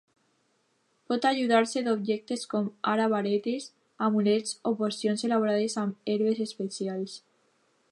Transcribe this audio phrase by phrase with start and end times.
[1.11, 3.69] Pot ajudar-se d'objectes com ara varetes,
[4.07, 7.21] amulets o pocions elaborades amb herbes especials.